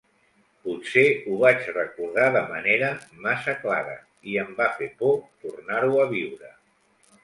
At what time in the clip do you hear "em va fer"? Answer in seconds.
4.47-4.93